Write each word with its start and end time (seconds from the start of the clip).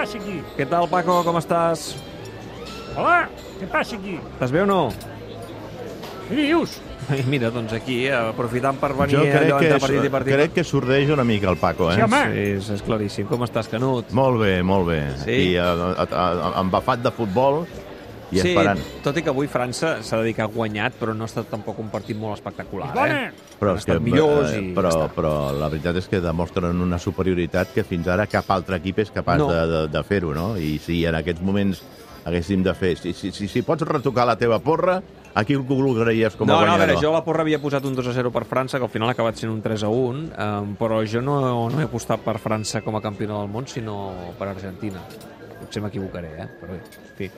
passa 0.00 0.16
aquí? 0.20 0.40
Què 0.56 0.66
tal, 0.68 0.88
Paco? 0.88 1.20
Com 1.26 1.38
estàs? 1.40 1.90
Hola, 2.96 3.26
què 3.58 3.68
passa 3.70 3.98
aquí? 3.98 4.16
Estàs 4.36 4.54
bé 4.54 4.62
o 4.64 4.68
no? 4.68 4.84
Què 6.30 6.38
dius? 6.38 6.78
Ai, 7.10 7.24
mira, 7.26 7.48
doncs 7.50 7.72
aquí, 7.74 8.04
aprofitant 8.14 8.78
per 8.78 8.92
venir 8.94 9.16
Jo 9.16 9.22
crec 9.24 9.48
allò 9.48 9.58
que, 9.58 9.66
entre 9.66 9.80
partit 9.82 10.06
i 10.06 10.12
partit. 10.14 10.34
crec 10.36 10.52
que 10.54 10.64
sordeix 10.64 11.10
una 11.10 11.24
mica 11.26 11.50
el 11.50 11.58
Paco, 11.58 11.88
eh? 11.90 11.96
Sí, 11.98 12.04
home. 12.06 12.20
Sí, 12.30 12.44
és, 12.54 12.68
és 12.76 12.84
claríssim. 12.86 13.26
Com 13.30 13.42
estàs, 13.46 13.68
Canut? 13.72 14.12
Molt 14.16 14.40
bé, 14.44 14.52
molt 14.66 14.86
bé. 14.92 15.00
Sí? 15.24 15.38
I 15.50 15.58
uh, 15.58 15.90
uh, 16.06 16.52
embafat 16.62 17.02
de 17.02 17.12
futbol 17.16 17.64
i 18.30 18.38
sí, 18.38 18.52
esperant. 18.52 18.80
tot 19.02 19.16
i 19.18 19.22
que 19.26 19.30
avui 19.32 19.48
França 19.50 19.96
s'ha 20.06 20.18
de 20.20 20.28
dir 20.28 20.34
que 20.36 20.42
ha 20.42 20.48
guanyat, 20.50 20.94
però 21.00 21.14
no 21.14 21.24
ha 21.26 21.30
estat 21.30 21.48
tampoc 21.50 21.78
un 21.82 21.88
partit 21.90 22.16
molt 22.18 22.38
espectacular, 22.38 22.90
eh? 23.06 23.30
Però, 23.60 23.76
és 23.76 23.84
que, 23.84 23.98
millors 24.00 24.52
eh, 24.52 24.60
i 24.60 24.74
però, 24.76 24.90
ja 24.94 25.08
però 25.14 25.32
la 25.56 25.68
veritat 25.68 25.96
és 26.00 26.06
que 26.08 26.20
demostren 26.24 26.80
una 26.80 26.98
superioritat 26.98 27.74
que 27.74 27.84
fins 27.84 28.06
ara 28.08 28.26
cap 28.30 28.50
altre 28.50 28.78
equip 28.80 29.02
és 29.04 29.10
capaç 29.10 29.40
No. 29.40 29.48
de, 29.50 29.64
de, 29.66 29.80
de 29.88 30.02
fer-ho, 30.04 30.34
no? 30.36 30.52
I 30.56 30.78
si 30.82 31.04
en 31.08 31.14
aquests 31.18 31.42
moments 31.42 31.82
haguéssim 32.24 32.62
de 32.62 32.74
fer... 32.76 32.96
Si, 33.00 33.12
si, 33.16 33.30
si, 33.32 33.48
si 33.48 33.62
pots 33.64 33.82
retocar 33.88 34.26
la 34.28 34.36
teva 34.36 34.58
porra, 34.60 34.98
a 35.32 35.44
qui 35.46 35.54
el 35.56 35.62
col·locaries 35.64 36.34
com 36.36 36.44
a 36.44 36.50
no, 36.50 36.52
no, 36.52 36.58
a 36.58 36.66
guanyador? 36.66 36.86
veure, 36.86 37.00
jo 37.00 37.10
a 37.12 37.14
la 37.14 37.22
porra 37.24 37.44
havia 37.46 37.60
posat 37.62 37.86
un 37.88 37.94
2 37.96 38.10
a 38.10 38.12
0 38.16 38.32
per 38.34 38.44
França, 38.50 38.78
que 38.78 38.84
al 38.84 38.92
final 38.92 39.08
ha 39.08 39.14
acabat 39.16 39.38
sent 39.40 39.52
un 39.52 39.62
3 39.64 39.84
a 39.86 39.88
1, 39.88 40.24
um, 40.36 40.74
però 40.80 41.00
jo 41.08 41.22
no, 41.24 41.36
no 41.70 41.80
he 41.80 41.86
apostat 41.88 42.20
per 42.24 42.36
França 42.42 42.82
com 42.84 42.98
a 42.98 43.02
campiona 43.04 43.38
del 43.40 43.48
món, 43.48 43.66
sinó 43.70 43.96
per 44.38 44.50
Argentina. 44.52 45.00
Potser 45.60 45.82
m'equivocaré, 45.84 46.34
eh? 46.44 46.48
Però 46.60 46.74
bé, 46.76 46.82
en 46.82 47.16
fi. 47.16 47.30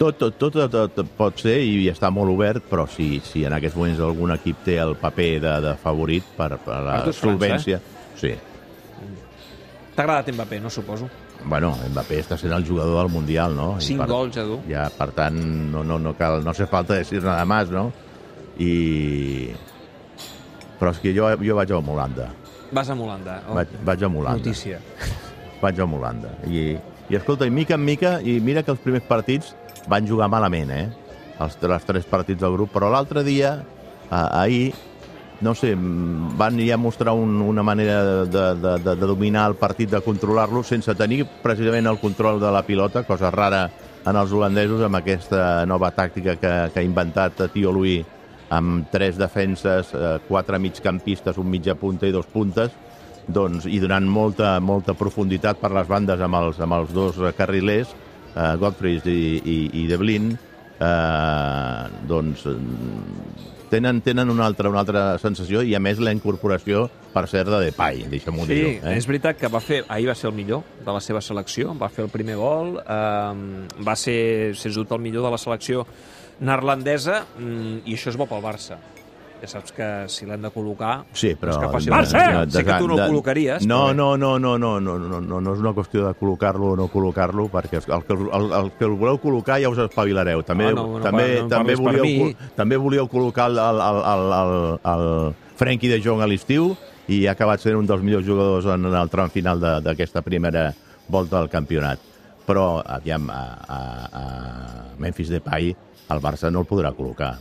Tot, 0.00 0.16
tot, 0.16 0.32
tot, 0.40 0.54
tot, 0.56 0.94
tot 0.96 1.08
pot 1.12 1.40
ser 1.42 1.58
i 1.60 1.82
està 1.90 2.08
molt 2.08 2.32
obert, 2.32 2.64
però 2.70 2.86
si, 2.88 3.18
si 3.20 3.42
en 3.44 3.52
aquests 3.52 3.76
moments 3.76 3.98
algun 4.00 4.32
equip 4.32 4.62
té 4.64 4.78
el 4.80 4.94
paper 4.96 5.26
de, 5.44 5.50
de 5.66 5.74
favorit 5.82 6.30
per, 6.38 6.54
per 6.64 6.78
la 6.86 6.94
Per 7.02 7.10
és 7.12 7.18
França, 7.20 7.26
solvència... 7.26 7.80
Sí. 8.16 8.30
T'ha 9.92 10.06
agradat 10.06 10.30
Mbappé, 10.32 10.62
no 10.64 10.72
suposo? 10.72 11.10
Bueno, 11.44 11.74
Mbappé 11.92 12.22
està 12.22 12.38
sent 12.40 12.56
el 12.56 12.64
jugador 12.64 12.96
del 13.02 13.12
Mundial, 13.12 13.52
no? 13.58 13.74
I 13.76 13.90
5 13.90 14.08
gols, 14.08 14.40
Edu. 14.40 14.56
Ja, 14.70 14.86
per 14.96 15.10
tant, 15.18 15.36
no, 15.74 15.84
no, 15.84 16.00
no 16.00 16.14
cal, 16.16 16.40
no 16.46 16.54
hace 16.54 16.64
falta 16.70 16.96
decir 16.96 17.20
nada 17.20 17.44
más, 17.44 17.68
no? 17.68 17.90
I... 18.56 19.52
Però 20.80 20.94
és 20.96 21.04
que 21.04 21.12
jo, 21.12 21.28
jo 21.44 21.60
vaig 21.60 21.76
a 21.76 21.82
Holanda. 21.84 22.30
Vas 22.72 22.88
a 22.88 22.96
Holanda. 22.96 23.42
Oh, 23.50 23.60
Vaig, 23.60 23.76
vaig 23.84 24.08
a 24.08 24.08
Holanda. 24.08 24.40
Notícia. 24.40 24.80
Vaig 25.60 25.76
a 25.76 25.84
Holanda. 25.84 26.32
I, 26.48 26.78
I 27.10 27.16
escolta, 27.18 27.46
i 27.46 27.50
mica 27.50 27.74
en 27.74 27.82
mica, 27.84 28.20
i 28.22 28.38
mira 28.38 28.62
que 28.62 28.70
els 28.70 28.82
primers 28.84 29.02
partits 29.02 29.54
van 29.90 30.06
jugar 30.06 30.28
malament, 30.30 30.70
eh? 30.70 30.86
Els, 31.42 31.56
els 31.58 31.88
tres 31.88 32.06
partits 32.06 32.38
del 32.38 32.54
grup, 32.54 32.70
però 32.70 32.90
l'altre 32.92 33.24
dia, 33.26 33.56
eh, 33.58 34.14
ahir, 34.14 34.70
no 35.42 35.56
sé, 35.58 35.72
van 35.74 36.60
ja 36.62 36.76
mostrar 36.78 37.16
un, 37.18 37.40
una 37.42 37.64
manera 37.66 37.96
de, 38.04 38.44
de, 38.54 38.74
de, 38.78 38.94
de 38.94 39.08
dominar 39.10 39.48
el 39.50 39.56
partit, 39.58 39.90
de 39.90 40.02
controlar-lo, 40.04 40.62
sense 40.62 40.94
tenir 40.94 41.24
precisament 41.42 41.90
el 41.90 41.98
control 41.98 42.38
de 42.38 42.52
la 42.54 42.62
pilota, 42.62 43.02
cosa 43.08 43.32
rara 43.34 43.64
en 44.06 44.16
els 44.16 44.30
holandesos 44.32 44.84
amb 44.86 45.00
aquesta 45.00 45.64
nova 45.66 45.90
tàctica 45.96 46.36
que, 46.38 46.52
que 46.70 46.80
ha 46.80 46.86
inventat 46.86 47.42
Tio 47.52 47.72
Louis 47.74 48.06
amb 48.54 48.86
tres 48.92 49.18
defenses, 49.18 49.90
eh, 49.94 50.14
quatre 50.28 50.62
migcampistes, 50.62 51.42
un 51.42 51.50
mitja 51.50 51.74
punta 51.74 52.06
i 52.06 52.14
dos 52.14 52.30
puntes, 52.30 52.70
doncs, 53.32 53.66
i 53.70 53.78
donant 53.82 54.06
molta, 54.08 54.56
molta 54.60 54.94
profunditat 54.98 55.60
per 55.60 55.70
les 55.76 55.88
bandes 55.90 56.20
amb 56.20 56.38
els, 56.40 56.60
amb 56.60 56.76
els 56.80 56.92
dos 56.94 57.18
carrilers, 57.38 57.94
eh, 58.34 58.52
Godfrey 58.60 59.00
i, 59.04 59.18
i, 59.44 59.58
i 59.82 59.86
De 59.90 59.96
Blin, 60.00 60.32
eh, 60.80 61.84
doncs 62.08 62.44
tenen, 63.70 64.00
tenen 64.02 64.30
una, 64.32 64.46
altra, 64.50 64.68
una 64.72 64.80
altra 64.82 65.02
sensació 65.22 65.62
i 65.62 65.74
a 65.76 65.80
més 65.82 66.00
la 66.02 66.10
incorporació, 66.14 66.88
per 67.14 67.26
cert, 67.30 67.50
de 67.52 67.60
Depay, 67.68 68.04
deixa'm-ho 68.10 68.46
Sí, 68.48 68.54
dir. 68.54 68.70
eh? 68.82 68.96
és 68.98 69.06
veritat 69.06 69.38
que 69.38 69.50
va 69.50 69.60
fer, 69.62 69.84
ahir 69.88 70.08
va 70.10 70.16
ser 70.18 70.30
el 70.30 70.34
millor 70.36 70.64
de 70.84 70.92
la 70.92 71.00
seva 71.04 71.22
selecció, 71.22 71.74
va 71.78 71.88
fer 71.88 72.04
el 72.08 72.10
primer 72.10 72.36
gol, 72.40 72.76
eh, 72.82 73.82
va 73.86 73.94
ser, 73.98 74.56
sens 74.58 74.74
dubte, 74.78 74.94
el 74.98 75.04
millor 75.04 75.26
de 75.28 75.30
la 75.36 75.38
selecció 75.38 75.86
neerlandesa, 76.40 77.24
mm, 77.38 77.82
i 77.86 77.94
això 77.94 78.10
és 78.10 78.16
bo 78.18 78.26
pel 78.26 78.42
Barça. 78.42 78.78
Ja 79.40 79.48
saps 79.48 79.72
que 79.72 79.86
si 80.12 80.26
l'hem 80.28 80.42
de 80.44 80.50
col·locar... 80.52 81.04
Sí, 81.16 81.30
però... 81.40 81.54
És 81.54 81.58
que 81.62 81.68
passi 81.72 81.90
Barça! 81.92 82.20
una- 82.28 82.42
Sé 82.52 82.62
que 82.64 82.74
tu 82.78 82.88
no 82.90 82.98
el 82.98 83.06
col·locaries, 83.10 83.64
No, 83.66 83.78
però... 83.88 83.94
no, 83.96 84.08
no, 84.20 84.32
no, 84.38 84.58
no, 84.58 84.72
no, 84.80 84.98
no, 84.98 85.20
no, 85.20 85.40
no 85.40 85.54
és 85.54 85.60
una 85.64 85.72
qüestió 85.72 86.04
de 86.06 86.12
col·locar-lo 86.20 86.74
o 86.74 86.76
no 86.76 86.88
col·locar-lo, 86.92 87.46
perquè 87.48 87.80
el 87.80 88.04
que, 88.04 88.12
el, 88.18 88.52
el 88.60 88.70
que 88.76 88.84
el 88.84 88.96
voleu 89.00 89.18
col·locar 89.22 89.56
ja 89.62 89.70
us 89.72 89.80
espavilareu. 89.86 90.42
També, 90.44 90.68
Ah, 90.70 90.76
no, 90.76 90.86
no 90.98 91.04
també, 91.04 91.26
no 91.38 91.46
em 91.46 91.48
també, 91.54 91.74
volíeu, 91.80 92.34
també 92.56 92.76
volíeu 92.76 93.08
col·locar 93.08 93.48
el, 93.48 93.58
el, 93.58 93.80
el, 93.80 94.02
el, 94.12 94.30
el, 94.36 94.70
el 94.92 95.34
Frenkie 95.56 95.88
de 95.92 96.00
Jong 96.04 96.20
a 96.20 96.28
l'estiu 96.28 96.74
i 97.08 97.24
ha 97.26 97.32
acabat 97.32 97.60
sent 97.64 97.74
un 97.80 97.86
dels 97.88 98.02
millors 98.04 98.24
jugadors 98.28 98.66
en 98.76 98.84
el 98.86 99.08
tram 99.10 99.30
final 99.32 99.58
de- 99.60 99.80
d'aquesta 99.88 100.20
primera 100.22 100.68
volta 101.08 101.38
del 101.40 101.48
campionat. 101.48 101.98
Però, 102.46 102.80
aviam, 102.84 103.28
a, 103.30 103.42
a, 103.68 103.78
a 104.20 104.24
Memphis 104.98 105.28
Depay 105.32 105.72
el 106.10 106.20
Barça 106.22 106.50
no 106.50 106.60
el 106.64 106.66
podrà 106.66 106.90
col·locar. 106.96 107.36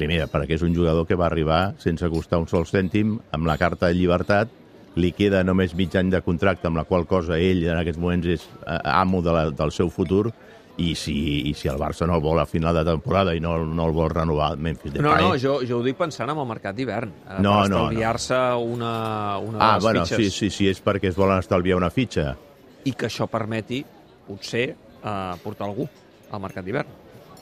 Primer, 0.00 0.24
perquè 0.32 0.56
és 0.56 0.62
un 0.64 0.72
jugador 0.74 1.04
que 1.06 1.16
va 1.18 1.26
arribar 1.28 1.74
sense 1.82 2.08
costar 2.08 2.38
un 2.40 2.48
sol 2.48 2.64
cèntim, 2.64 3.18
amb 3.36 3.44
la 3.48 3.58
carta 3.60 3.90
de 3.90 3.98
llibertat, 3.98 4.48
li 4.96 5.10
queda 5.12 5.42
només 5.44 5.74
mig 5.76 5.92
any 6.00 6.08
de 6.10 6.22
contracte, 6.24 6.66
amb 6.70 6.80
la 6.80 6.86
qual 6.88 7.04
cosa 7.06 7.36
ell 7.38 7.66
en 7.68 7.76
aquests 7.82 8.00
moments 8.00 8.26
és 8.32 8.46
eh, 8.64 8.78
amo 8.90 9.20
de 9.22 9.34
la, 9.36 9.42
del 9.52 9.70
seu 9.76 9.90
futur, 9.92 10.30
i 10.80 10.94
si, 10.96 11.12
i 11.50 11.52
si 11.52 11.68
el 11.68 11.76
Barça 11.76 12.06
no 12.08 12.14
el 12.16 12.22
vol 12.24 12.38
a 12.40 12.46
final 12.48 12.72
de 12.78 12.84
temporada 12.88 13.34
i 13.36 13.40
no, 13.44 13.58
no 13.68 13.84
el 13.90 13.92
vol 13.92 14.08
renovar, 14.14 14.54
Memphis 14.56 14.94
No, 14.96 15.10
Depay... 15.10 15.26
no, 15.26 15.34
jo, 15.42 15.58
jo 15.68 15.82
ho 15.82 15.84
dic 15.84 15.98
pensant 16.00 16.30
en 16.32 16.40
el 16.40 16.48
mercat 16.48 16.78
d'hivern, 16.78 17.12
eh, 17.26 17.36
No, 17.44 17.58
per 17.60 17.68
no, 17.68 17.74
no. 17.74 17.82
estalviar-se 17.82 18.38
una, 18.64 18.94
una 19.44 19.58
de 19.58 19.64
Ah, 19.66 19.74
les 19.76 19.84
bueno, 19.84 20.06
fitxes. 20.06 20.32
sí, 20.32 20.48
sí, 20.48 20.50
sí, 20.56 20.70
és 20.72 20.80
perquè 20.82 21.10
es 21.12 21.18
volen 21.20 21.42
estalviar 21.44 21.76
una 21.76 21.90
fitxa. 21.92 22.32
I 22.88 22.94
que 22.96 23.10
això 23.10 23.28
permeti, 23.28 23.82
potser, 24.30 24.64
eh, 24.72 25.36
portar 25.44 25.68
algú 25.68 25.84
al 26.32 26.40
mercat 26.40 26.64
d'hivern. 26.64 26.96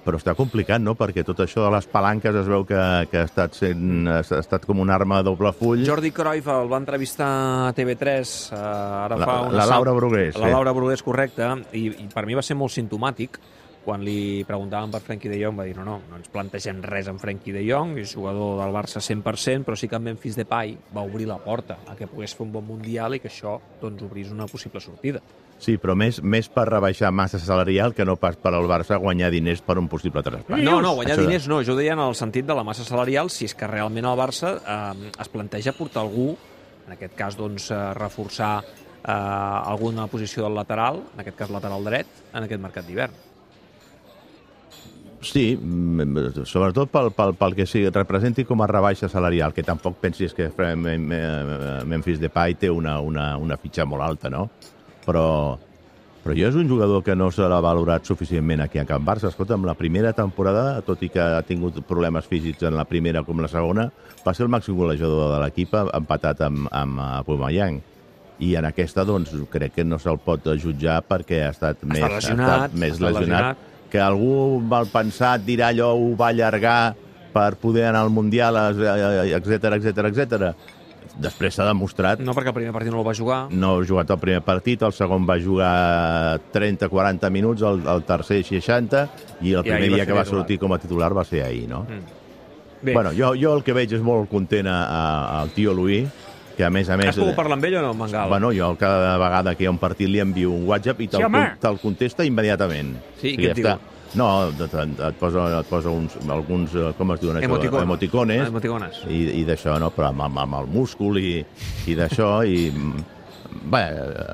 Però 0.08 0.16
està 0.16 0.32
complicat, 0.32 0.80
no?, 0.80 0.94
perquè 0.96 1.20
tot 1.26 1.42
això 1.44 1.66
de 1.66 1.72
les 1.74 1.84
palanques 1.92 2.32
es 2.40 2.46
veu 2.48 2.62
que, 2.64 2.80
que 3.10 3.20
ha, 3.20 3.26
estat 3.28 3.58
sent, 3.58 4.08
ha 4.08 4.22
estat 4.22 4.64
com 4.64 4.80
una 4.80 4.94
arma 4.96 5.18
a 5.20 5.26
doble 5.26 5.52
full. 5.52 5.82
Jordi 5.84 6.14
Cruyff 6.16 6.48
el 6.48 6.70
va 6.70 6.78
entrevistar 6.80 7.28
a 7.66 7.74
TV3 7.76 8.08
eh, 8.56 8.56
ara 8.56 9.18
La- 9.20 9.28
fa 9.28 9.34
una 9.50 9.58
la 9.60 9.66
Laura 9.68 9.92
Brugués, 9.92 10.38
La 10.38 10.46
sí. 10.48 10.52
Laura 10.54 10.72
Brugués, 10.72 11.04
correcte, 11.04 11.50
i, 11.76 11.90
i 11.92 12.08
per 12.14 12.24
mi 12.24 12.38
va 12.38 12.44
ser 12.46 12.56
molt 12.56 12.72
sintomàtic 12.72 13.36
quan 13.84 14.02
li 14.04 14.44
preguntaven 14.44 14.90
per 14.92 15.00
Frenkie 15.00 15.30
de 15.32 15.38
Jong, 15.40 15.56
va 15.60 15.64
dir 15.64 15.76
no, 15.76 15.84
no, 15.86 15.98
no 16.10 16.16
ens 16.18 16.28
plantegem 16.32 16.82
res 16.84 17.08
amb 17.08 17.20
Frenkie 17.22 17.54
de 17.56 17.62
Jong, 17.64 17.94
és 18.02 18.12
jugador 18.12 18.58
del 18.62 18.74
Barça 18.74 19.00
100%, 19.04 19.64
però 19.64 19.76
sí 19.80 19.88
que 19.88 19.96
en 19.96 20.04
Memphis 20.08 20.36
Depay 20.36 20.74
va 20.96 21.04
obrir 21.08 21.28
la 21.28 21.38
porta 21.40 21.78
a 21.88 21.96
que 21.96 22.08
pogués 22.08 22.34
fer 22.36 22.44
un 22.44 22.52
bon 22.52 22.66
Mundial 22.68 23.16
i 23.16 23.20
que 23.22 23.30
això 23.32 23.58
doncs, 23.80 24.04
obrís 24.04 24.32
una 24.34 24.48
possible 24.48 24.80
sortida. 24.84 25.22
Sí, 25.58 25.74
però 25.76 25.96
més, 25.98 26.20
més 26.22 26.46
per 26.48 26.68
rebaixar 26.68 27.10
massa 27.10 27.40
salarial 27.42 27.92
que 27.94 28.04
no 28.06 28.14
pas 28.16 28.36
per 28.38 28.52
al 28.54 28.68
Barça 28.70 28.96
guanyar 29.02 29.30
diners 29.34 29.60
per 29.66 29.74
un 29.80 29.88
possible 29.90 30.22
traspàs. 30.22 30.62
No, 30.62 30.80
no, 30.80 30.92
guanyar 30.94 31.16
Això 31.16 31.24
de- 31.24 31.26
diners 31.26 31.48
no, 31.50 31.62
jo 31.66 31.74
deia 31.74 31.92
en 31.96 32.02
el 32.04 32.14
sentit 32.14 32.46
de 32.46 32.54
la 32.54 32.62
massa 32.64 32.84
salarial, 32.86 33.28
si 33.30 33.44
és 33.48 33.54
que 33.58 33.66
realment 33.66 34.06
el 34.06 34.16
Barça 34.18 34.54
eh, 34.62 35.10
es 35.20 35.28
planteja 35.28 35.72
portar 35.74 36.04
algú, 36.06 36.36
en 36.86 36.92
aquest 36.94 37.16
cas 37.18 37.36
doncs, 37.36 37.70
eh, 37.74 37.80
reforçar 37.98 38.62
eh, 38.62 39.10
alguna 39.10 40.06
posició 40.06 40.44
del 40.46 40.54
lateral, 40.54 41.02
en 41.14 41.20
aquest 41.26 41.36
cas 41.36 41.50
lateral 41.50 41.82
dret, 41.84 42.06
en 42.32 42.44
aquest 42.46 42.62
mercat 42.62 42.86
d'hivern. 42.86 43.12
Sí, 45.20 45.56
mm, 45.60 46.44
sobretot 46.46 46.92
pel, 46.94 47.10
pel, 47.10 47.32
pel 47.34 47.54
que 47.58 47.66
sí, 47.66 47.82
representi 47.90 48.44
com 48.46 48.62
a 48.62 48.68
rebaixa 48.70 49.08
salarial, 49.10 49.50
que 49.52 49.64
tampoc 49.66 49.96
pensis 49.98 50.32
que 50.32 50.46
Mem- 50.56 51.08
Mem- 51.10 51.86
Memphis 51.90 52.20
Depay 52.22 52.54
té 52.54 52.70
una, 52.70 53.00
una, 53.02 53.32
una 53.36 53.56
fitxa 53.58 53.84
molt 53.84 54.02
alta, 54.06 54.30
no? 54.30 54.44
Però, 55.08 55.56
però 56.20 56.34
jo 56.36 56.48
és 56.50 56.56
un 56.60 56.68
jugador 56.68 57.00
que 57.04 57.16
no 57.16 57.30
se 57.32 57.46
l'ha 57.48 57.60
valorat 57.64 58.04
suficientment 58.04 58.60
aquí 58.60 58.80
a 58.82 58.84
Can 58.88 59.06
Barça. 59.06 59.30
Escolta, 59.32 59.56
en 59.56 59.64
la 59.64 59.76
primera 59.78 60.12
temporada, 60.12 60.82
tot 60.84 61.02
i 61.06 61.08
que 61.12 61.22
ha 61.22 61.40
tingut 61.48 61.80
problemes 61.88 62.28
físics 62.28 62.66
en 62.68 62.76
la 62.76 62.84
primera 62.88 63.24
com 63.24 63.40
la 63.40 63.48
segona, 63.48 63.88
va 64.26 64.34
ser 64.36 64.44
el 64.44 64.52
màxim 64.52 64.76
golejador 64.76 65.32
de 65.32 65.40
l'equip 65.44 65.72
empatat 65.86 66.44
amb, 66.44 66.68
amb 66.68 67.00
Aubameyang. 67.00 67.80
I 68.44 68.52
en 68.60 68.68
aquesta, 68.68 69.02
doncs, 69.08 69.32
crec 69.50 69.80
que 69.80 69.84
no 69.86 69.96
se'l 69.98 70.20
pot 70.22 70.44
jutjar 70.62 71.00
perquè 71.08 71.42
ha 71.46 71.50
estat, 71.56 71.80
més, 71.82 72.04
lesionat, 72.04 72.20
ha 72.20 72.58
estat 72.68 72.76
més 72.78 72.94
estat 72.94 73.08
lesionat, 73.08 73.48
lesionat. 73.56 73.90
que 73.90 74.04
algú 74.04 74.60
mal 74.60 74.86
pensat 74.92 75.42
dirà 75.48 75.72
allò, 75.72 75.94
ho 75.96 76.12
va 76.14 76.28
allargar 76.30 76.94
per 77.32 77.56
poder 77.60 77.88
anar 77.88 78.04
al 78.04 78.12
Mundial, 78.14 78.56
etc 78.60 79.72
etc 79.78 80.12
etc. 80.12 80.52
Després 81.18 81.54
s'ha 81.56 81.64
demostrat 81.66 82.20
No 82.20 82.34
perquè 82.36 82.52
el 82.52 82.54
primer 82.54 82.72
partit 82.72 82.92
no 82.92 83.00
el 83.00 83.06
va 83.06 83.14
jugar, 83.16 83.38
no 83.50 83.72
ha 83.78 83.86
jugat 83.86 84.10
el 84.14 84.18
primer 84.22 84.42
partit, 84.46 84.82
el 84.86 84.92
segon 84.92 85.24
va 85.28 85.38
jugar 85.42 86.40
30-40 86.52 87.30
minuts, 87.30 87.62
el, 87.62 87.82
el 87.88 88.04
tercer 88.06 88.44
60, 88.44 89.08
i 89.42 89.54
el 89.54 89.66
I 89.66 89.70
primer 89.72 89.90
dia 89.94 90.06
que 90.06 90.12
va 90.14 90.24
titular. 90.24 90.42
sortir 90.44 90.58
com 90.58 90.72
a 90.72 90.78
titular 90.78 91.10
va 91.16 91.24
ser 91.24 91.42
ahir, 91.44 91.66
no? 91.68 91.82
Mm. 91.88 92.16
Bé, 92.82 92.92
Bueno, 92.94 93.10
jo, 93.16 93.32
jo 93.34 93.56
el 93.56 93.64
que 93.66 93.74
veig 93.74 93.92
és 93.96 94.02
molt 94.06 94.28
content 94.30 94.68
al 94.70 95.50
tio 95.50 95.72
Louis, 95.74 96.06
que 96.56 96.64
a 96.64 96.70
més 96.70 96.88
a 96.90 96.96
més... 96.96 97.08
has 97.10 97.18
pogut 97.18 97.34
parlar 97.34 97.56
amb 97.58 97.64
ell 97.66 97.76
o 97.80 97.82
no, 97.82 97.92
Mangal? 97.94 98.28
Bueno, 98.30 98.52
jo 98.54 98.72
cada 98.78 99.16
vegada 99.18 99.54
que 99.56 99.64
hi 99.64 99.66
ha 99.66 99.72
un 99.74 99.78
partit 99.82 100.08
li 100.10 100.20
envio 100.22 100.50
un 100.54 100.64
WhatsApp 100.68 101.00
i 101.02 101.08
te'l 101.10 101.24
Sí, 101.26 101.44
te'l 101.62 101.78
contesta 101.82 102.24
immediatament. 102.26 102.96
Sí, 103.20 103.34
O 103.34 103.40
què 103.40 103.50
et 103.50 103.58
diu? 103.58 103.66
No, 104.16 104.48
et, 104.48 104.62
et, 104.64 105.16
posa, 105.20 105.44
et 105.58 105.68
posa 105.68 105.92
uns, 105.92 106.14
alguns, 106.32 106.72
eh, 106.74 106.92
com 106.96 107.12
es 107.12 107.20
diuen 107.20 107.40
això? 107.40 107.50
Emoticon. 107.50 107.82
Emoticones. 107.84 108.48
Emoticones. 108.48 109.02
I, 109.10 109.20
i 109.40 109.44
d'això, 109.48 109.76
no? 109.82 109.90
Però 109.92 110.08
amb, 110.12 110.24
amb, 110.24 110.40
amb 110.46 110.60
el 110.62 110.70
múscul 110.72 111.20
i, 111.20 111.36
i 111.86 111.96
d'això, 111.98 112.38
i... 112.48 112.68
mm, 112.72 113.06
Bé, 113.68 113.82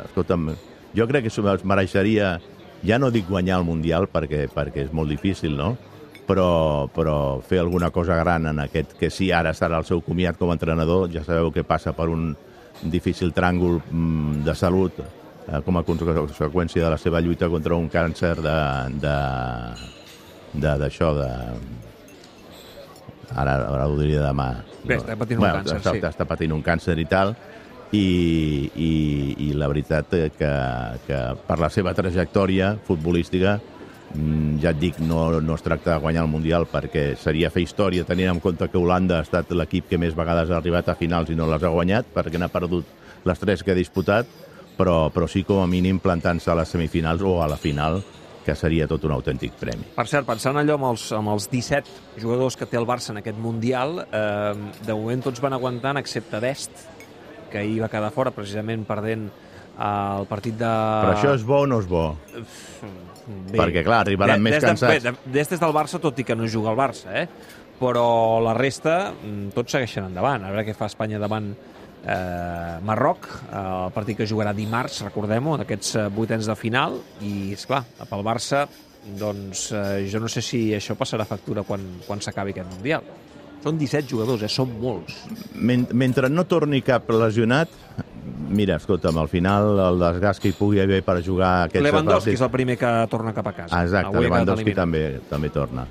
escolta'm, 0.05 0.49
jo 0.95 1.07
crec 1.07 1.27
que 1.27 1.31
es 1.31 1.65
mereixeria, 1.65 2.37
ja 2.85 2.99
no 2.99 3.11
dic 3.15 3.29
guanyar 3.29 3.61
el 3.61 3.67
Mundial 3.67 4.09
perquè, 4.11 4.49
perquè 4.53 4.85
és 4.85 4.93
molt 4.93 5.11
difícil, 5.11 5.55
no? 5.57 5.75
Però, 6.27 6.89
però 6.93 7.17
fer 7.45 7.61
alguna 7.61 7.91
cosa 7.95 8.17
gran 8.17 8.47
en 8.51 8.63
aquest, 8.65 8.95
que 8.99 9.11
sí, 9.11 9.31
ara 9.33 9.53
serà 9.55 9.79
el 9.79 9.87
seu 9.87 10.01
comiat 10.03 10.39
com 10.41 10.51
a 10.51 10.57
entrenador, 10.57 11.11
ja 11.13 11.23
sabeu 11.25 11.53
que 11.53 11.65
passa 11.65 11.93
per 11.93 12.09
un 12.13 12.33
difícil 12.83 13.33
tràngol 13.33 13.79
mm, 13.91 14.45
de 14.45 14.55
salut 14.59 14.99
eh, 15.49 15.61
com 15.65 15.79
a 15.79 15.85
conseqüència 15.87 16.85
de 16.85 16.93
la 16.95 17.01
seva 17.01 17.23
lluita 17.25 17.49
contra 17.53 17.77
un 17.77 17.89
càncer 17.93 18.37
de... 18.43 18.59
de 19.05 19.17
d'això, 20.55 21.09
de, 21.19 21.29
ara, 23.35 23.57
ara 23.67 23.89
ho 23.91 23.97
diria 23.99 24.21
demà. 24.23 24.47
Bé, 24.87 25.01
està 25.01 25.17
patint 25.19 25.41
un 25.41 25.49
càncer, 25.49 25.79
està, 25.81 25.95
sí. 25.97 26.03
Està 26.13 26.27
patint 26.31 26.55
un 26.55 26.63
càncer 26.63 26.95
i 27.03 27.07
tal, 27.11 27.33
i, 27.95 28.71
i, 28.75 28.93
i 29.49 29.53
la 29.59 29.69
veritat 29.71 30.11
que, 30.39 30.51
que 31.07 31.21
per 31.47 31.59
la 31.61 31.71
seva 31.73 31.95
trajectòria 31.95 32.75
futbolística 32.87 33.57
mm, 34.15 34.57
ja 34.63 34.73
et 34.73 34.81
dic, 34.81 34.99
no, 35.05 35.41
no 35.41 35.59
es 35.59 35.65
tracta 35.65 35.95
de 35.95 36.01
guanyar 36.03 36.25
el 36.27 36.33
Mundial 36.33 36.67
perquè 36.71 37.13
seria 37.21 37.53
fer 37.55 37.65
història 37.67 38.07
tenint 38.09 38.33
en 38.33 38.43
compte 38.45 38.69
que 38.71 38.81
Holanda 38.81 39.21
ha 39.21 39.27
estat 39.27 39.53
l'equip 39.55 39.89
que 39.91 40.01
més 40.01 40.17
vegades 40.17 40.51
ha 40.51 40.59
arribat 40.59 40.91
a 40.91 40.99
finals 40.99 41.31
i 41.31 41.39
no 41.39 41.49
les 41.51 41.63
ha 41.63 41.73
guanyat 41.75 42.11
perquè 42.15 42.41
n'ha 42.41 42.51
perdut 42.53 42.89
les 43.25 43.41
tres 43.41 43.63
que 43.63 43.73
ha 43.73 43.79
disputat 43.79 44.29
però, 44.77 45.11
però 45.15 45.29
sí 45.31 45.45
com 45.45 45.63
a 45.63 45.67
mínim 45.71 45.99
plantant-se 46.03 46.51
a 46.51 46.55
les 46.59 46.69
semifinals 46.69 47.23
o 47.23 47.41
a 47.43 47.49
la 47.49 47.57
final 47.57 48.03
que 48.45 48.55
seria 48.55 48.85
tot 48.87 49.05
un 49.09 49.13
autèntic 49.15 49.55
premi. 49.57 49.87
Per 49.97 50.05
cert, 50.07 50.27
pensant 50.29 50.59
allò 50.61 50.75
amb 50.77 50.91
els, 50.91 51.07
amb 51.17 51.31
els 51.33 51.47
17 51.49 52.21
jugadors 52.21 52.59
que 52.61 52.67
té 52.69 52.77
el 52.77 52.85
Barça 52.85 53.15
en 53.15 53.23
aquest 53.23 53.39
Mundial, 53.41 54.03
eh, 54.05 54.53
de 54.85 54.93
moment 54.93 55.23
tots 55.25 55.41
van 55.41 55.55
aguantant, 55.57 55.97
excepte 55.97 56.41
Dest, 56.45 56.71
que 57.51 57.59
ahir 57.63 57.81
va 57.81 57.89
quedar 57.89 58.11
fora 58.13 58.31
precisament 58.37 58.85
perdent 58.85 59.31
el 59.81 60.27
partit 60.29 60.59
de... 60.61 60.69
Però 60.69 61.15
això 61.17 61.33
és 61.35 61.43
bo 61.47 61.63
o 61.65 61.67
no 61.67 61.81
és 61.81 61.89
bo? 61.89 62.05
Bé, 63.25 63.57
Perquè, 63.57 63.81
clar, 63.83 64.03
arribaran 64.05 64.37
de- 64.37 64.45
més 64.45 64.53
des 64.59 64.63
de- 64.63 64.69
cansats. 64.69 64.93
bé, 64.93 65.01
de- 65.01 65.33
Dest 65.33 65.53
és 65.57 65.61
del 65.61 65.73
Barça, 65.73 65.99
tot 66.01 66.19
i 66.21 66.25
que 66.25 66.37
no 66.37 66.47
juga 66.47 66.71
al 66.71 66.77
Barça, 66.77 67.15
eh? 67.23 67.29
Però 67.81 68.41
la 68.45 68.53
resta, 68.55 69.13
mm, 69.13 69.49
tots 69.55 69.73
segueixen 69.73 70.05
endavant. 70.05 70.45
A 70.45 70.51
veure 70.53 70.67
què 70.69 70.75
fa 70.77 70.87
Espanya 70.87 71.19
davant 71.19 71.55
eh, 72.07 72.79
Marroc, 72.85 73.27
eh, 73.51 73.59
el 73.87 73.93
partit 73.97 74.19
que 74.21 74.27
jugarà 74.29 74.53
dimarts, 74.57 75.03
recordem-ho, 75.07 75.57
d'aquests 75.61 75.95
eh, 75.97 76.09
vuitens 76.15 76.47
de 76.51 76.57
final, 76.57 76.99
i, 77.25 77.53
és 77.57 77.67
clar 77.67 77.83
pel 78.11 78.25
Barça, 78.27 78.67
doncs 79.19 79.67
eh, 79.73 80.07
jo 80.11 80.21
no 80.23 80.29
sé 80.33 80.41
si 80.45 80.67
això 80.77 80.97
passarà 80.97 81.27
factura 81.29 81.63
quan, 81.65 81.83
quan 82.07 82.21
s'acabi 82.25 82.55
aquest 82.57 82.71
Mundial. 82.77 83.03
Són 83.65 83.79
17 83.81 84.11
jugadors, 84.11 84.43
eh? 84.45 84.49
són 84.53 84.75
molts. 84.81 85.23
Men 85.57 85.87
mentre 85.97 86.29
no 86.29 86.45
torni 86.45 86.83
cap 86.85 87.09
lesionat, 87.09 87.71
mira, 88.53 88.77
escolta'm, 88.77 89.17
al 89.23 89.31
final 89.33 89.79
el 89.87 90.01
desgast 90.03 90.43
que 90.45 90.51
hi 90.53 90.57
pugui 90.59 90.83
haver 90.85 91.01
per 91.05 91.23
jugar 91.25 91.65
aquests 91.71 91.85
Lewandowski 91.87 92.31
partits- 92.35 92.43
és 92.43 92.45
el 92.45 92.53
primer 92.53 92.77
que 92.77 92.93
torna 93.09 93.33
cap 93.33 93.49
a 93.49 93.55
casa. 93.57 93.83
Exacte, 93.83 94.13
Avui 94.13 94.27
Lewandowski 94.29 94.75
també, 94.77 95.05
també 95.31 95.49
torna. 95.49 95.87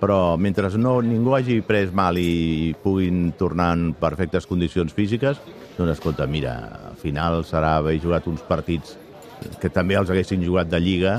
Però 0.00 0.36
mentre 0.36 0.68
no, 0.76 0.98
ningú 1.04 1.36
hagi 1.36 1.60
pres 1.64 1.92
mal 1.94 2.18
i 2.18 2.74
puguin 2.82 3.32
tornar 3.38 3.72
en 3.76 3.92
perfectes 3.94 4.46
condicions 4.46 4.92
físiques, 4.92 5.38
doncs 5.78 5.94
escolta, 5.94 6.26
mira, 6.26 6.56
al 6.90 6.98
final 7.00 7.44
serà 7.46 7.76
haver 7.78 8.00
jugat 8.02 8.26
uns 8.28 8.42
partits 8.44 8.98
que 9.60 9.70
també 9.70 9.96
els 9.98 10.10
haguessin 10.10 10.42
jugat 10.44 10.70
de 10.70 10.80
Lliga 10.80 11.18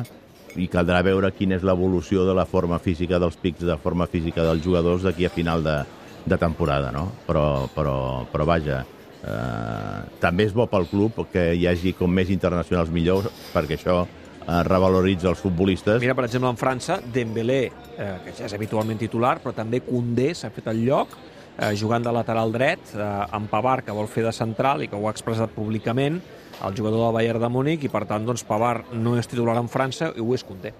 i 0.56 0.68
caldrà 0.72 1.02
veure 1.04 1.32
quina 1.36 1.58
és 1.58 1.66
l'evolució 1.68 2.26
de 2.28 2.36
la 2.36 2.46
forma 2.48 2.80
física, 2.80 3.20
dels 3.20 3.36
pics 3.40 3.66
de 3.68 3.78
forma 3.82 4.08
física 4.08 4.44
dels 4.46 4.64
jugadors 4.64 5.04
d'aquí 5.04 5.28
a 5.28 5.34
final 5.34 5.64
de, 5.64 5.80
de 6.26 6.38
temporada, 6.40 6.92
no? 6.96 7.10
Però, 7.28 7.68
però, 7.76 7.98
però 8.32 8.48
vaja, 8.48 8.84
eh, 9.22 10.00
també 10.22 10.48
és 10.48 10.56
bo 10.56 10.68
pel 10.72 10.88
club 10.92 11.26
que 11.32 11.52
hi 11.56 11.68
hagi 11.68 11.96
com 11.98 12.12
més 12.12 12.32
internacionals 12.34 12.94
millors, 12.94 13.28
perquè 13.54 13.80
això 13.80 14.06
eh, 14.48 14.64
revaloritza 14.64 15.30
els 15.30 15.42
futbolistes. 15.42 16.02
Mira, 16.02 16.16
per 16.16 16.28
exemple, 16.28 16.50
en 16.50 16.60
França, 16.60 17.00
Dembélé, 17.02 17.62
eh, 17.98 18.10
que 18.26 18.36
ja 18.38 18.46
és 18.46 18.54
habitualment 18.54 19.00
titular, 19.02 19.40
però 19.44 19.54
també 19.56 19.82
Koundé 19.86 20.34
s'ha 20.36 20.52
fet 20.54 20.68
el 20.72 20.86
lloc, 20.86 21.18
eh, 21.58 21.76
jugant 21.76 22.04
de 22.04 22.12
lateral 22.12 22.52
dret, 22.52 22.80
eh, 22.96 23.12
amb 23.32 23.50
Pavard, 23.50 23.86
que 23.86 23.96
vol 23.96 24.08
fer 24.08 24.24
de 24.24 24.34
central 24.34 24.84
i 24.84 24.88
que 24.88 24.96
ho 24.96 25.08
ha 25.08 25.12
expressat 25.12 25.50
públicament, 25.52 26.22
el 26.64 26.76
jugador 26.76 27.06
del 27.06 27.14
Bayern 27.14 27.42
de 27.42 27.50
Múnich, 27.50 27.84
i 27.84 27.90
per 27.90 28.06
tant, 28.06 28.26
doncs, 28.26 28.44
Pavard 28.44 28.94
no 28.94 29.18
és 29.18 29.28
titular 29.28 29.58
en 29.58 29.68
França 29.68 30.14
i 30.16 30.22
ho 30.22 30.34
és 30.34 30.44
Koundé. 30.44 30.74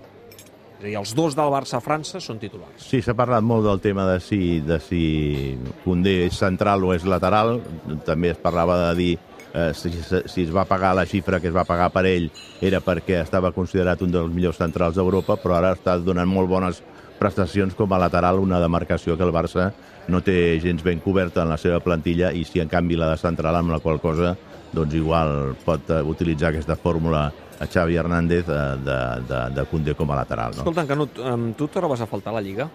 És 0.76 0.84
a 0.84 0.88
dir, 0.88 0.96
els 1.00 1.14
dos 1.16 1.36
del 1.36 1.52
Barça 1.52 1.78
a 1.78 1.82
França 1.84 2.20
són 2.20 2.40
titulars. 2.40 2.84
Sí, 2.84 3.02
s'ha 3.02 3.16
parlat 3.16 3.44
molt 3.44 3.64
del 3.64 3.80
tema 3.80 4.06
de 4.10 4.20
si, 4.20 4.60
de 4.60 4.80
si 4.84 5.58
Condé 5.86 6.26
és 6.26 6.36
central 6.36 6.84
o 6.84 6.94
és 6.94 7.06
lateral. 7.08 7.62
També 8.06 8.34
es 8.34 8.42
parlava 8.42 8.90
de 8.90 8.96
dir 9.00 9.14
eh, 9.56 9.72
si, 9.74 9.92
si 10.26 10.44
es 10.44 10.52
va 10.54 10.66
pagar 10.68 10.94
la 10.96 11.06
xifra 11.08 11.40
que 11.40 11.48
es 11.50 11.56
va 11.56 11.66
pagar 11.68 11.90
per 11.94 12.06
ell 12.10 12.28
era 12.62 12.82
perquè 12.84 13.22
estava 13.22 13.54
considerat 13.56 14.04
un 14.04 14.12
dels 14.12 14.34
millors 14.34 14.60
centrals 14.60 15.00
d'Europa, 15.00 15.40
però 15.42 15.60
ara 15.60 15.74
està 15.78 15.98
donant 16.02 16.30
molt 16.30 16.52
bones 16.52 16.84
prestacions 17.20 17.76
com 17.76 17.94
a 17.96 18.00
lateral, 18.02 18.42
una 18.44 18.60
demarcació 18.60 19.16
que 19.16 19.24
el 19.24 19.32
Barça 19.34 19.70
no 20.12 20.20
té 20.22 20.60
gens 20.62 20.84
ben 20.84 21.00
coberta 21.00 21.46
en 21.46 21.50
la 21.50 21.58
seva 21.58 21.80
plantilla 21.80 22.34
i 22.36 22.44
si 22.46 22.60
en 22.62 22.70
canvi 22.70 23.00
la 23.00 23.14
de 23.14 23.18
central 23.18 23.56
amb 23.56 23.72
la 23.72 23.80
qual 23.80 24.02
cosa 24.04 24.36
doncs 24.76 24.94
igual 24.94 25.56
pot 25.64 25.90
eh, 25.90 26.02
utilitzar 26.04 26.52
aquesta 26.52 26.76
fórmula 26.76 27.30
a 27.56 27.68
Xavi 27.72 27.96
Hernández 27.96 28.46
de, 28.46 28.62
de, 28.84 29.00
de, 29.30 29.42
de 29.56 29.64
Condé 29.72 29.96
com 29.96 30.12
a 30.12 30.20
lateral. 30.20 30.52
No? 30.58 30.66
Escolta, 30.66 30.84
Canut, 30.90 31.22
tu 31.56 31.70
trobes 31.72 32.04
a 32.04 32.08
faltar 32.12 32.36
la 32.36 32.44
Lliga? 32.44 32.68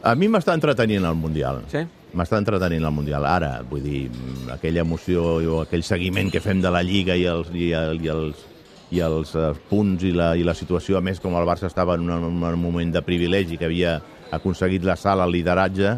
A 0.00 0.14
mi 0.16 0.30
m'està 0.32 0.54
entretenint 0.56 1.04
el 1.04 1.18
Mundial. 1.20 1.60
Sí? 1.68 1.84
M'està 2.14 2.38
entretenint 2.40 2.84
el 2.84 2.92
Mundial. 2.94 3.24
Ara, 3.28 3.60
vull 3.70 3.82
dir, 3.84 4.00
aquella 4.52 4.82
emoció 4.82 5.22
o 5.38 5.60
aquell 5.62 5.84
seguiment 5.86 6.30
que 6.32 6.40
fem 6.42 6.60
de 6.62 6.70
la 6.74 6.82
Lliga 6.82 7.14
i 7.16 7.24
els, 7.30 7.50
i, 7.54 7.70
el- 7.76 8.00
i 8.02 8.08
els, 8.10 8.40
i 8.90 8.98
els 9.06 9.34
eh, 9.38 9.52
punts 9.70 10.02
i 10.02 10.10
la, 10.16 10.32
i 10.36 10.42
la 10.42 10.54
situació, 10.58 10.98
a 10.98 11.00
més, 11.04 11.20
com 11.22 11.36
el 11.38 11.46
Barça 11.46 11.68
estava 11.70 11.94
en 11.94 12.08
un, 12.10 12.42
un 12.42 12.58
moment 12.58 12.90
de 12.92 13.02
privilegi, 13.06 13.56
que 13.56 13.68
havia 13.68 14.00
aconseguit 14.34 14.82
la 14.86 14.96
sala, 14.98 15.24
el 15.28 15.32
lideratge, 15.38 15.96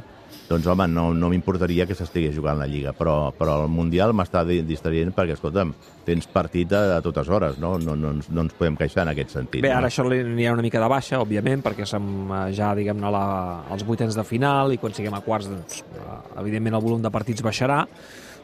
doncs, 0.49 0.67
home, 0.67 0.87
no, 0.89 1.11
no 1.15 1.29
m'importaria 1.33 1.87
que 1.89 1.95
s'estigués 1.97 2.35
jugant 2.37 2.59
la 2.61 2.67
Lliga, 2.69 2.93
però, 2.97 3.33
però 3.37 3.63
el 3.65 3.71
Mundial 3.73 4.13
m'està 4.17 4.43
di- 4.49 4.61
distraient 4.67 5.13
perquè, 5.17 5.37
escolta'm, 5.39 5.73
tens 6.05 6.27
partit 6.29 6.73
a, 6.77 6.99
a 6.99 7.01
totes 7.05 7.29
hores, 7.33 7.59
no? 7.63 7.77
No, 7.79 7.95
no, 7.97 8.11
ens, 8.17 8.29
no 8.33 8.45
ens 8.45 8.57
podem 8.59 8.77
queixar 8.77 9.07
en 9.07 9.13
aquest 9.15 9.37
sentit. 9.37 9.63
Bé, 9.63 9.71
no? 9.71 9.79
ara 9.79 9.89
això 9.89 10.05
li 10.09 10.23
n'hi 10.27 10.49
ha 10.49 10.53
una 10.57 10.65
mica 10.67 10.83
de 10.83 10.91
baixa, 10.93 11.23
òbviament, 11.23 11.63
perquè 11.65 11.87
som 11.89 12.05
eh, 12.33 12.43
ja, 12.57 12.73
diguem-ne, 12.79 13.13
als 13.73 13.87
vuitens 13.89 14.19
de 14.19 14.27
final 14.29 14.75
i 14.75 14.81
quan 14.83 14.93
siguem 14.97 15.15
a 15.17 15.23
quarts, 15.25 15.49
doncs, 15.53 15.81
eh, 15.97 16.19
evidentment 16.43 16.77
el 16.77 16.85
volum 16.85 17.03
de 17.05 17.11
partits 17.15 17.45
baixarà, 17.45 17.87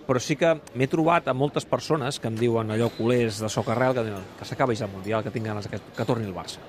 però 0.09 0.21
sí 0.25 0.39
que 0.41 0.55
m'he 0.79 0.89
trobat 0.89 1.29
a 1.29 1.35
moltes 1.37 1.67
persones 1.69 2.17
que 2.17 2.31
em 2.31 2.37
diuen 2.39 2.71
allò 2.73 2.89
culers 2.97 3.43
de 3.43 3.51
socarrel 3.53 3.93
que 3.93 4.07
diuen 4.07 4.25
que 4.39 4.49
s'acabi 4.49 4.77
ja 4.79 4.87
el 4.89 4.95
Mundial, 4.95 5.23
que 5.23 5.35
tinc 5.35 5.45
ganes 5.45 5.69
que, 5.69 5.77
que 5.97 6.07
torni 6.09 6.25
el 6.25 6.33
Barça. 6.33 6.63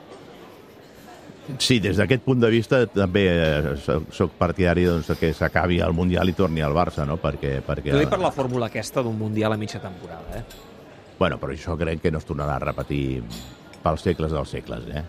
Sí, 1.57 1.79
des 1.81 1.97
d'aquest 1.97 2.21
punt 2.25 2.39
de 2.41 2.49
vista 2.53 2.83
també 2.85 3.25
eh, 3.31 3.75
soc 4.13 4.35
partidari 4.37 4.85
doncs, 4.85 5.09
que 5.19 5.31
s'acabi 5.33 5.79
el 5.81 5.95
Mundial 5.97 6.29
i 6.29 6.35
torni 6.37 6.61
al 6.61 6.75
Barça, 6.77 7.07
no? 7.09 7.17
Perquè, 7.21 7.59
perquè, 7.65 7.93
T'ho 7.93 8.01
dic 8.03 8.11
per 8.11 8.21
la 8.21 8.33
fórmula 8.35 8.69
aquesta 8.69 9.01
d'un 9.05 9.17
Mundial 9.17 9.55
a 9.55 9.57
mitja 9.57 9.81
temporada, 9.81 10.37
eh? 10.37 10.67
bueno, 11.19 11.37
però 11.37 11.51
això 11.51 11.75
crec 11.77 11.99
que 12.01 12.11
no 12.11 12.21
es 12.21 12.27
tornarà 12.27 12.55
a 12.55 12.63
repetir 12.63 13.21
pels 13.83 14.05
segles 14.07 14.31
dels 14.31 14.53
segles, 14.55 14.85
eh? 14.87 15.03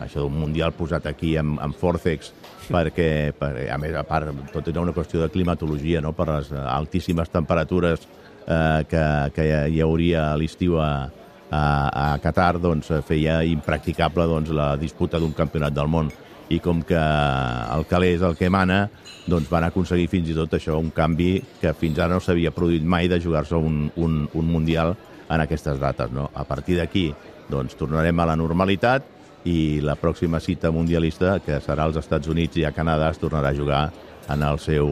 Això 0.00 0.24
d'un 0.24 0.36
Mundial 0.36 0.72
posat 0.76 1.06
aquí 1.08 1.34
amb, 1.40 1.58
amb 1.60 1.76
fòrceps 1.76 2.32
perquè, 2.70 3.32
perquè, 3.36 3.66
a 3.72 3.78
més, 3.80 3.94
a 3.96 4.04
part, 4.08 4.30
tot 4.52 4.68
era 4.68 4.80
una 4.84 4.94
qüestió 4.96 5.20
de 5.20 5.28
climatologia, 5.32 6.00
no? 6.00 6.14
per 6.16 6.28
les 6.30 6.52
altíssimes 6.56 7.28
temperatures 7.32 8.06
eh, 8.46 8.84
que, 8.88 9.04
que 9.36 9.48
hi 9.68 9.82
hauria 9.84 10.30
a 10.30 10.38
l'estiu 10.40 10.78
a, 10.80 11.10
a, 11.50 12.16
Qatar, 12.22 12.58
doncs 12.62 12.90
feia 13.06 13.40
impracticable 13.46 14.26
doncs, 14.30 14.50
la 14.54 14.74
disputa 14.80 15.20
d'un 15.20 15.34
campionat 15.36 15.74
del 15.74 15.90
món. 15.90 16.10
I 16.50 16.58
com 16.58 16.80
que 16.82 16.98
el 16.98 17.84
calé 17.86 18.14
és 18.16 18.24
el 18.26 18.34
que 18.38 18.50
mana, 18.50 18.88
doncs 19.30 19.50
van 19.50 19.68
aconseguir 19.68 20.08
fins 20.10 20.32
i 20.32 20.34
tot 20.34 20.56
això, 20.56 20.78
un 20.78 20.90
canvi 20.94 21.36
que 21.60 21.74
fins 21.78 21.98
ara 21.98 22.16
no 22.16 22.22
s'havia 22.22 22.50
produït 22.54 22.82
mai 22.82 23.06
de 23.08 23.20
jugar-se 23.22 23.54
un, 23.54 23.84
un, 23.96 24.24
un 24.34 24.50
Mundial 24.50 24.96
en 25.30 25.40
aquestes 25.44 25.78
dates. 25.78 26.10
No? 26.10 26.30
A 26.34 26.44
partir 26.44 26.80
d'aquí 26.80 27.10
doncs, 27.50 27.76
tornarem 27.78 28.18
a 28.18 28.28
la 28.32 28.38
normalitat 28.38 29.06
i 29.48 29.80
la 29.80 29.96
pròxima 29.96 30.40
cita 30.42 30.70
mundialista, 30.70 31.38
que 31.40 31.60
serà 31.64 31.86
als 31.86 31.96
Estats 31.96 32.28
Units 32.28 32.58
i 32.60 32.66
a 32.66 32.74
Canadà, 32.76 33.08
es 33.10 33.20
tornarà 33.22 33.54
a 33.54 33.56
jugar 33.56 33.84
en 34.32 34.42
el 34.42 34.58
seu 34.58 34.88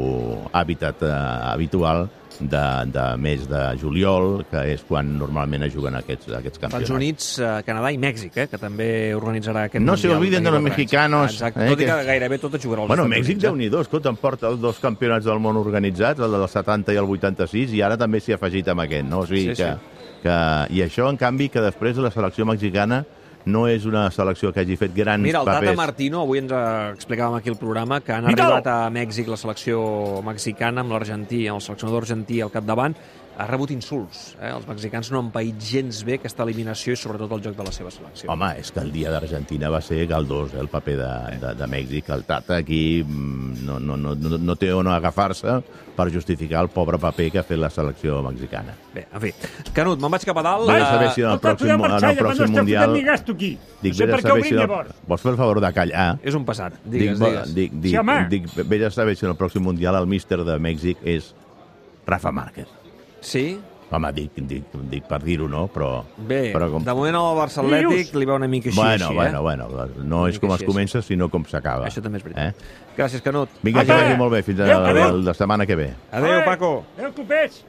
hàbitat 0.52 1.02
eh, 1.02 1.10
habitual 1.52 2.08
de, 2.38 2.60
de 2.94 3.04
mes 3.18 3.48
de 3.50 3.60
juliol, 3.80 4.44
que 4.50 4.60
és 4.74 4.82
quan 4.86 5.08
normalment 5.18 5.64
es 5.66 5.72
juguen 5.74 5.96
aquests, 5.98 6.28
aquests 6.28 6.54
Estats 6.54 6.60
campionats. 6.62 6.90
Units, 6.94 7.30
eh, 7.42 7.48
Canadà 7.66 7.90
i 7.90 7.98
Mèxic, 7.98 8.36
eh, 8.38 8.46
que 8.46 8.60
també 8.62 8.86
organitzarà 9.18 9.64
aquest 9.66 9.82
No 9.84 9.96
se 9.98 10.08
olviden 10.14 10.44
de 10.46 10.52
los 10.54 10.62
mexicanos, 10.62 11.32
Exacte, 11.32 11.64
eh, 11.66 11.68
tot 11.72 11.80
i 11.82 11.84
que 11.84 11.90
que- 11.96 12.04
gairebé 12.12 12.38
tot 12.38 12.54
es 12.54 12.62
jugarà 12.64 12.82
als 12.86 12.88
Bueno, 12.94 13.04
Estats 13.08 13.16
Mèxic, 13.18 13.34
Units. 13.34 13.44
eh? 13.44 13.48
déu 13.48 13.56
nhi 13.56 13.82
escolta, 13.82 14.08
em 14.14 14.16
porta 14.16 14.48
els 14.52 14.60
dos 14.60 14.78
campionats 14.78 15.24
del 15.26 15.40
món 15.40 15.56
organitzats, 15.56 16.20
el 16.20 16.30
del 16.30 16.46
70 16.48 16.92
i 16.94 16.96
el 16.96 17.04
86, 17.10 17.72
i 17.74 17.82
ara 17.82 17.96
també 17.98 18.20
s'hi 18.20 18.32
ha 18.32 18.36
afegit 18.36 18.68
amb 18.68 18.80
aquest, 18.86 19.04
no? 19.08 19.20
O 19.20 19.26
sigui 19.26 19.54
Sí, 19.56 19.62
que, 19.62 19.72
sí. 19.74 20.22
que... 20.22 20.38
I 20.78 20.82
això, 20.86 21.10
en 21.10 21.16
canvi, 21.16 21.48
que 21.48 21.60
després 21.60 21.96
la 21.96 22.10
selecció 22.12 22.46
mexicana 22.46 23.04
no 23.46 23.66
és 23.68 23.84
una 23.88 24.10
selecció 24.10 24.52
que 24.52 24.60
hagi 24.60 24.76
fet 24.76 24.94
grans 24.96 25.22
Mira, 25.22 25.40
el 25.40 25.46
Tata 25.46 25.60
papers. 25.60 25.76
Martino, 25.78 26.22
avui 26.26 26.42
ens 26.42 26.52
eh, 26.52 26.64
explicàvem 26.96 27.38
aquí 27.38 27.48
el 27.52 27.56
programa, 27.56 28.00
que 28.00 28.12
han 28.12 28.26
Míralo! 28.26 28.58
arribat 28.58 28.66
a 28.72 28.90
Mèxic 28.90 29.28
la 29.30 29.38
selecció 29.40 29.80
mexicana 30.26 30.82
amb 30.84 30.92
l'argentí, 30.92 31.46
amb 31.48 31.60
el 31.60 31.64
seleccionador 31.64 32.02
argentí 32.04 32.40
al 32.44 32.50
capdavant, 32.52 32.96
ha 33.38 33.46
rebut 33.46 33.70
insults. 33.70 34.34
Eh? 34.42 34.50
Els 34.50 34.66
mexicans 34.66 35.12
no 35.14 35.20
han 35.22 35.28
paït 35.30 35.60
gens 35.62 36.00
bé 36.04 36.16
aquesta 36.18 36.42
eliminació 36.42 36.92
i 36.92 36.98
sobretot 36.98 37.30
el 37.36 37.42
joc 37.44 37.54
de 37.58 37.64
la 37.68 37.72
seva 37.72 37.90
selecció. 37.94 38.28
Home, 38.34 38.48
és 38.58 38.72
que 38.74 38.80
el 38.82 38.90
dia 38.92 39.12
d'Argentina 39.14 39.70
va 39.70 39.78
ser 39.80 40.00
galdós, 40.10 40.54
eh, 40.54 40.60
el 40.60 40.68
paper 40.72 40.96
de, 40.98 41.10
de, 41.44 41.52
de 41.60 41.68
Mèxic. 41.70 42.10
El 42.16 42.24
Tata 42.26 42.56
aquí 42.58 43.04
mm, 43.06 43.60
no, 43.66 43.78
no, 43.78 43.96
no, 43.96 44.14
no 44.18 44.38
no 44.38 44.56
té 44.58 44.72
on 44.74 44.90
agafar-se 44.90 45.60
per 45.98 46.08
justificar 46.14 46.60
el 46.62 46.68
pobre 46.70 46.98
paper 47.02 47.28
que 47.34 47.38
ha 47.40 47.46
fet 47.46 47.58
la 47.58 47.70
selecció 47.70 48.20
mexicana. 48.26 48.74
Bé, 48.94 49.06
en 49.12 49.20
fi. 49.22 49.32
Canut, 49.74 49.98
me'n 50.02 50.12
vaig 50.14 50.26
cap 50.28 50.38
a 50.38 50.44
dalt. 50.46 50.66
Vés 50.70 50.82
a 50.82 50.88
Eh, 50.88 50.92
saber 50.96 51.08
si 51.14 51.22
en 51.22 51.30
el 51.32 51.40
pròxim, 51.42 51.72
en 51.74 52.04
el 52.10 52.18
pròxim 52.18 52.52
Mundial... 52.54 52.84
fotent 52.84 52.96
ni 52.98 53.02
gasto 53.06 53.32
aquí. 53.38 53.50
Dic, 53.82 53.92
no 53.94 53.98
sé 53.98 54.06
per 54.06 54.20
què 54.20 54.26
ho 54.26 54.34
saber 54.34 54.44
vinc, 54.46 54.58
llavors. 54.60 54.94
Vols 55.06 55.22
fer 55.26 55.32
el 55.32 55.38
favor 55.38 55.60
de 55.62 55.72
callar? 55.74 56.08
És 56.22 56.34
un 56.38 56.44
passat. 56.46 56.78
Digues, 56.84 57.18
dic, 57.18 57.28
digues. 57.28 57.54
Dic, 57.54 57.72
dic, 57.82 57.90
Sí, 57.92 57.98
home. 58.02 58.18
dic, 58.30 58.46
vés 58.66 58.84
a 58.86 58.90
saber 58.94 59.14
si 59.18 59.26
en 59.26 59.32
el 59.34 59.38
pròxim 59.38 59.62
Mundial 59.62 59.94
el 59.98 60.06
míster 60.10 60.42
de 60.46 60.58
Mèxic 60.58 61.02
és 61.06 61.32
Rafa 62.06 62.30
Márquez. 62.32 62.66
Sí? 63.20 63.58
Home, 63.88 64.10
dic, 64.12 64.34
dic, 64.44 64.66
dic 64.90 65.06
per 65.08 65.16
dir-ho, 65.22 65.46
no? 65.48 65.62
Però, 65.72 66.02
Bé, 66.28 66.50
però 66.52 66.66
com... 66.74 66.84
de 66.84 66.92
moment 66.92 67.16
al 67.16 67.38
Barça 67.38 67.62
Atlètic 67.62 68.12
li 68.20 68.26
va 68.28 68.34
una 68.36 68.48
mica 68.52 68.68
així, 68.68 68.76
bueno, 68.76 69.06
així, 69.06 69.16
bueno, 69.16 69.38
eh? 69.38 69.46
bueno, 69.46 69.86
no 70.04 70.18
Una 70.26 70.28
és 70.28 70.36
com 70.42 70.52
així, 70.52 70.66
es 70.66 70.68
comença, 70.68 71.00
sinó 71.06 71.30
com 71.32 71.46
s'acaba. 71.48 71.86
Això 71.88 72.02
també 72.04 72.20
és 72.20 72.26
veritat. 72.26 72.52
Eh? 72.52 72.92
Gràcies, 72.98 73.24
Canut. 73.24 73.48
Vinga, 73.64 73.86
que 73.88 73.96
vagi 73.96 74.18
molt 74.20 74.34
bé, 74.36 74.42
fins 74.44 74.60
a 74.60 74.66
Adéu, 74.68 74.82
la, 74.84 74.92
adéu. 74.92 75.22
la 75.30 75.34
setmana 75.40 75.64
que 75.70 75.78
ve. 75.80 75.88
Adéu, 76.12 76.42
Paco. 76.44 76.72
Adéu, 76.98 77.14
copets. 77.16 77.62